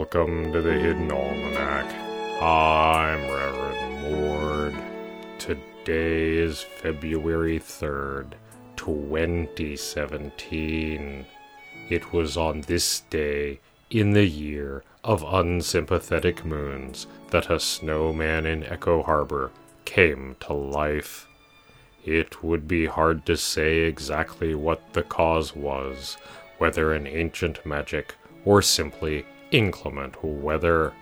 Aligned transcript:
Welcome 0.00 0.48
to 0.54 0.62
the 0.62 0.72
Hidden 0.72 1.12
Almanac. 1.12 1.84
I'm 2.42 3.20
Reverend 3.30 4.10
Mord. 4.10 4.74
Today 5.38 6.38
is 6.38 6.62
February 6.62 7.60
3rd, 7.60 8.32
2017. 8.76 11.26
It 11.90 12.12
was 12.14 12.38
on 12.38 12.62
this 12.62 13.00
day, 13.10 13.60
in 13.90 14.12
the 14.12 14.24
year 14.24 14.82
of 15.04 15.22
unsympathetic 15.22 16.46
moons, 16.46 17.06
that 17.28 17.50
a 17.50 17.60
snowman 17.60 18.46
in 18.46 18.64
Echo 18.64 19.02
Harbor 19.02 19.50
came 19.84 20.34
to 20.40 20.54
life. 20.54 21.28
It 22.06 22.42
would 22.42 22.66
be 22.66 22.86
hard 22.86 23.26
to 23.26 23.36
say 23.36 23.80
exactly 23.80 24.54
what 24.54 24.94
the 24.94 25.02
cause 25.02 25.54
was, 25.54 26.16
whether 26.56 26.94
an 26.94 27.06
ancient 27.06 27.66
magic 27.66 28.14
or 28.46 28.62
simply 28.62 29.26
inclement 29.50 30.22
weather. 30.24 30.92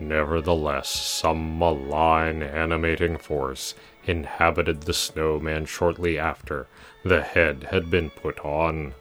Nevertheless, 0.00 0.88
some 0.88 1.58
malign 1.58 2.42
animating 2.42 3.18
force 3.18 3.74
inhabited 4.04 4.82
the 4.82 4.94
snowman 4.94 5.64
shortly 5.66 6.18
after 6.18 6.66
the 7.04 7.22
head 7.22 7.68
had 7.70 7.90
been 7.90 8.10
put 8.10 8.38
on. 8.40 8.94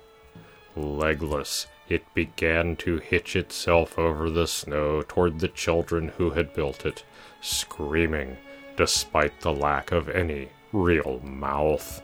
Legless, 0.75 1.67
it 1.89 2.03
began 2.13 2.75
to 2.77 2.97
hitch 2.97 3.35
itself 3.35 3.97
over 3.97 4.29
the 4.29 4.47
snow 4.47 5.01
toward 5.01 5.39
the 5.39 5.47
children 5.47 6.09
who 6.17 6.29
had 6.29 6.53
built 6.53 6.85
it, 6.85 7.03
screaming, 7.41 8.37
despite 8.77 9.41
the 9.41 9.51
lack 9.51 9.91
of 9.91 10.07
any 10.07 10.49
real 10.71 11.19
mouth. 11.19 12.01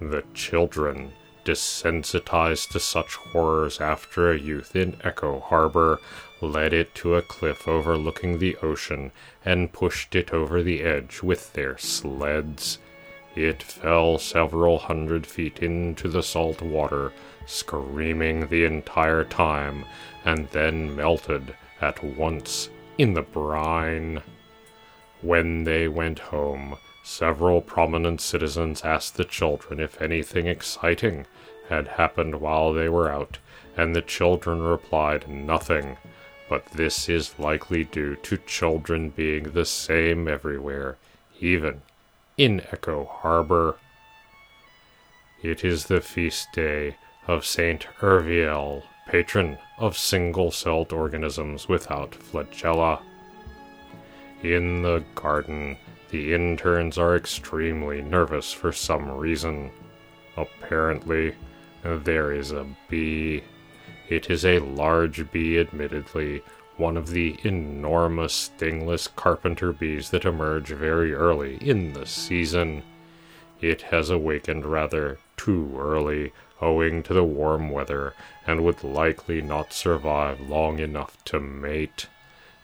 The 0.00 0.24
children, 0.34 1.12
desensitized 1.48 2.68
to 2.68 2.78
such 2.78 3.16
horrors 3.16 3.80
after 3.80 4.30
a 4.30 4.38
youth 4.38 4.76
in 4.76 4.94
Echo 5.02 5.40
Harbor, 5.40 5.98
led 6.42 6.74
it 6.74 6.94
to 6.94 7.14
a 7.14 7.22
cliff 7.22 7.66
overlooking 7.66 8.38
the 8.38 8.54
ocean 8.56 9.10
and 9.46 9.72
pushed 9.72 10.14
it 10.14 10.30
over 10.30 10.62
the 10.62 10.82
edge 10.82 11.22
with 11.22 11.54
their 11.54 11.78
sleds. 11.78 12.78
It 13.34 13.62
fell 13.62 14.18
several 14.18 14.78
hundred 14.78 15.26
feet 15.26 15.60
into 15.60 16.08
the 16.08 16.22
salt 16.22 16.60
water, 16.60 17.14
screaming 17.46 18.48
the 18.48 18.64
entire 18.66 19.24
time, 19.24 19.86
and 20.26 20.50
then 20.50 20.94
melted 20.94 21.54
at 21.80 22.04
once 22.04 22.68
in 22.98 23.14
the 23.14 23.22
brine. 23.22 24.22
When 25.22 25.64
they 25.64 25.88
went 25.88 26.18
home, 26.18 26.76
several 27.08 27.62
prominent 27.62 28.20
citizens 28.20 28.82
asked 28.82 29.16
the 29.16 29.24
children 29.24 29.80
if 29.80 30.00
anything 30.00 30.46
exciting 30.46 31.26
had 31.70 31.88
happened 31.88 32.38
while 32.38 32.72
they 32.72 32.88
were 32.88 33.10
out, 33.10 33.38
and 33.76 33.96
the 33.96 34.02
children 34.02 34.60
replied 34.60 35.26
nothing. 35.26 35.96
But 36.48 36.66
this 36.66 37.08
is 37.08 37.38
likely 37.38 37.84
due 37.84 38.16
to 38.16 38.36
children 38.36 39.08
being 39.10 39.52
the 39.52 39.64
same 39.64 40.28
everywhere, 40.28 40.96
even 41.40 41.80
in 42.36 42.60
Echo 42.72 43.06
Harbor. 43.06 43.76
It 45.42 45.64
is 45.64 45.86
the 45.86 46.00
feast 46.02 46.52
day 46.52 46.96
of 47.26 47.46
Saint 47.46 47.86
Urviel, 48.00 48.82
patron 49.06 49.58
of 49.78 49.96
single 49.96 50.50
celled 50.50 50.92
organisms 50.92 51.68
without 51.68 52.10
flagella. 52.12 53.00
In 54.42 54.82
the 54.82 55.02
garden, 55.14 55.78
the 56.10 56.34
interns 56.34 56.96
are 56.98 57.16
extremely 57.16 58.00
nervous 58.00 58.52
for 58.52 58.72
some 58.72 59.10
reason. 59.10 59.70
Apparently, 60.36 61.34
there 61.82 62.32
is 62.32 62.52
a 62.52 62.66
bee. 62.88 63.42
It 64.08 64.30
is 64.30 64.44
a 64.44 64.58
large 64.58 65.30
bee, 65.30 65.58
admittedly, 65.58 66.42
one 66.76 66.96
of 66.96 67.10
the 67.10 67.36
enormous 67.42 68.32
stingless 68.32 69.08
carpenter 69.08 69.72
bees 69.72 70.10
that 70.10 70.24
emerge 70.24 70.68
very 70.68 71.12
early 71.12 71.56
in 71.56 71.92
the 71.92 72.06
season. 72.06 72.82
It 73.60 73.82
has 73.82 74.10
awakened 74.10 74.64
rather 74.64 75.18
too 75.36 75.76
early, 75.76 76.32
owing 76.60 77.02
to 77.02 77.14
the 77.14 77.24
warm 77.24 77.70
weather, 77.70 78.14
and 78.46 78.64
would 78.64 78.82
likely 78.84 79.42
not 79.42 79.72
survive 79.72 80.40
long 80.40 80.78
enough 80.78 81.22
to 81.24 81.40
mate. 81.40 82.06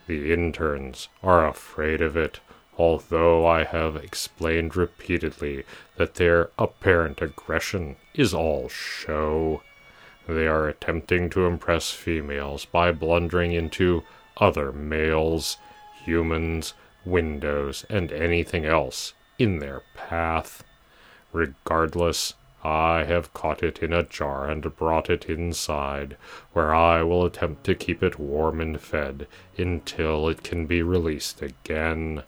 The 0.07 0.33
interns 0.33 1.09
are 1.23 1.47
afraid 1.47 2.01
of 2.01 2.17
it, 2.17 2.41
although 2.77 3.47
I 3.47 3.65
have 3.65 3.97
explained 3.97 4.77
repeatedly 4.77 5.65
that 5.97 6.15
their 6.15 6.51
apparent 6.59 7.23
aggression 7.23 7.97
is 8.15 8.35
all 8.35 8.69
show. 8.69 9.63
They 10.27 10.47
are 10.47 10.69
attempting 10.69 11.31
to 11.31 11.47
impress 11.47 11.91
females 11.91 12.65
by 12.65 12.93
blundering 12.93 13.53
into 13.53 14.03
other 14.39 14.73
males, 14.73 15.59
humans, 16.05 16.75
windows, 17.05 17.85
and 17.89 18.11
anything 18.11 18.65
else 18.65 19.13
in 19.39 19.59
their 19.59 19.83
path. 19.95 20.65
Regardless, 21.33 22.35
I 22.65 23.05
have 23.05 23.35
caught 23.35 23.63
it 23.63 23.83
in 23.83 23.93
a 23.93 24.03
jar 24.03 24.49
and 24.49 24.75
brought 24.75 25.11
it 25.11 25.27
inside, 25.27 26.17
where 26.55 26.75
I 26.75 27.03
will 27.03 27.27
attempt 27.27 27.65
to 27.65 27.75
keep 27.75 28.03
it 28.03 28.19
warm 28.19 28.61
and 28.61 28.81
fed 28.81 29.27
until 29.59 30.29
it 30.29 30.43
can 30.43 30.65
be 30.65 30.83
released 30.83 31.43
again. 31.43 32.23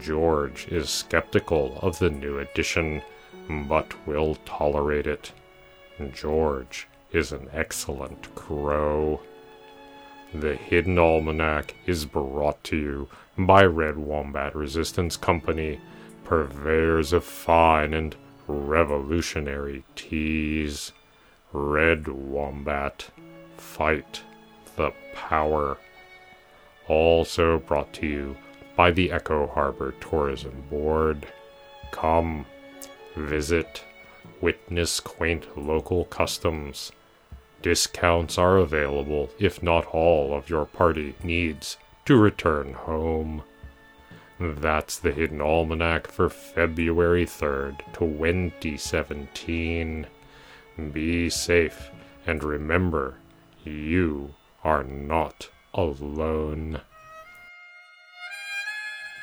George 0.00 0.68
is 0.68 0.90
skeptical 0.90 1.78
of 1.80 1.98
the 1.98 2.10
new 2.10 2.38
addition, 2.38 3.02
but 3.48 4.06
will 4.06 4.36
tolerate 4.44 5.06
it. 5.06 5.32
George 6.12 6.88
is 7.12 7.32
an 7.32 7.48
excellent 7.52 8.34
crow. 8.34 9.20
The 10.34 10.56
Hidden 10.56 10.98
Almanac 10.98 11.74
is 11.86 12.06
brought 12.06 12.62
to 12.64 12.76
you 12.76 13.08
by 13.36 13.64
Red 13.64 13.98
Wombat 13.98 14.54
Resistance 14.54 15.16
Company, 15.16 15.80
purveyors 16.24 17.12
of 17.12 17.24
fine 17.24 17.92
and 17.92 18.16
revolutionary 18.46 19.84
teas. 19.94 20.92
Red 21.52 22.08
Wombat, 22.08 23.10
fight 23.56 24.22
the 24.76 24.92
power. 25.14 25.76
Also 26.88 27.58
brought 27.58 27.92
to 27.94 28.06
you 28.06 28.36
by 28.76 28.90
the 28.90 29.10
Echo 29.12 29.46
Harbor 29.46 29.94
Tourism 30.00 30.64
Board. 30.70 31.26
Come, 31.90 32.46
visit, 33.16 33.84
witness 34.40 35.00
quaint 35.00 35.58
local 35.58 36.04
customs. 36.06 36.92
Discounts 37.60 38.38
are 38.38 38.56
available 38.58 39.28
if 39.38 39.62
not 39.62 39.84
all 39.86 40.34
of 40.34 40.50
your 40.50 40.66
party 40.66 41.14
needs 41.22 41.76
to 42.06 42.16
return 42.16 42.72
home. 42.72 43.44
That's 44.40 44.98
the 44.98 45.12
Hidden 45.12 45.40
Almanac 45.40 46.08
for 46.08 46.28
February 46.28 47.24
3rd, 47.24 47.78
2017. 47.92 50.06
Be 50.92 51.30
safe 51.30 51.90
and 52.26 52.42
remember, 52.42 53.14
you 53.64 54.34
are 54.64 54.82
not 54.82 55.48
alone. 55.74 56.80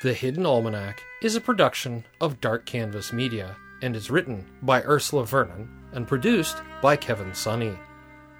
The 0.01 0.13
Hidden 0.13 0.45
Almanac 0.45 1.03
is 1.21 1.35
a 1.35 1.41
production 1.41 2.05
of 2.21 2.39
Dark 2.39 2.65
Canvas 2.65 3.11
Media 3.11 3.57
and 3.81 3.97
is 3.97 4.09
written 4.09 4.45
by 4.61 4.81
Ursula 4.83 5.25
Vernon 5.25 5.67
and 5.91 6.07
produced 6.07 6.55
by 6.81 6.95
Kevin 6.95 7.31
Sonney. 7.31 7.77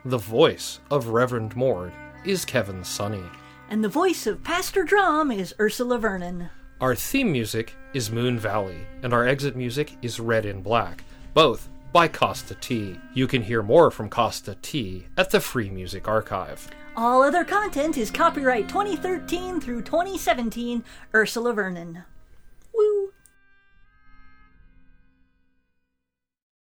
The 0.06 0.18
voice 0.18 0.80
of 0.90 1.10
Reverend 1.10 1.58
Mord 1.58 1.92
is 2.24 2.46
Kevin 2.46 2.86
Sonney. 2.86 3.30
And 3.70 3.84
the 3.84 3.90
voice 3.90 4.26
of 4.26 4.42
Pastor 4.42 4.86
Drum 4.86 5.32
is 5.32 5.54
Ursula 5.60 5.98
Vernon. 5.98 6.50
Our 6.80 6.96
theme 6.96 7.30
music 7.30 7.76
is 7.94 8.10
Moon 8.10 8.40
Valley, 8.40 8.88
and 9.04 9.14
our 9.14 9.28
exit 9.28 9.58
music 9.58 9.98
is 10.02 10.18
Red 10.18 10.46
in 10.46 10.62
Black, 10.62 11.04
both 11.34 11.68
by 11.92 12.08
Kosta 12.08 12.58
T. 12.62 12.98
You 13.14 13.28
can 13.28 13.42
hear 13.42 13.62
more 13.62 13.92
from 13.92 14.10
Kosta 14.10 14.56
T 14.62 15.08
at 15.18 15.32
the 15.32 15.42
Free 15.42 15.70
Music 15.70 16.08
Archive. 16.08 16.70
All 17.02 17.24
other 17.24 17.46
content 17.46 17.98
is 17.98 18.12
copyright 18.12 18.68
2013 18.68 19.62
through 19.62 19.84
2017, 19.84 20.84
Ursula 21.16 21.54
Vernon. 21.54 22.04